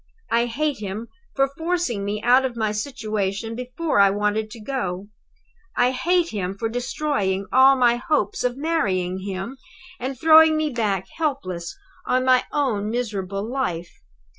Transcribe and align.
I 0.31 0.47
hate 0.47 0.79
him 0.79 1.09
for 1.35 1.47
forcing 1.47 2.03
me 2.03 2.23
out 2.23 2.43
of 2.43 2.57
my 2.57 2.71
situation 2.71 3.53
before 3.53 3.99
I 3.99 4.09
wanted 4.09 4.49
to 4.49 4.59
go. 4.59 5.09
I 5.77 5.91
hate 5.91 6.29
him 6.29 6.57
for 6.57 6.69
destroying 6.69 7.45
all 7.53 7.75
my 7.75 7.97
hopes 7.97 8.43
of 8.43 8.57
marrying 8.57 9.19
him, 9.19 9.57
and 9.99 10.19
throwing 10.19 10.57
me 10.57 10.71
back 10.71 11.05
helpless 11.17 11.77
on 12.07 12.25
my 12.25 12.45
own 12.51 12.89
miserable 12.89 13.43
life. 13.47 13.91